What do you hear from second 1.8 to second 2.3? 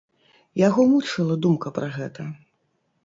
гэта.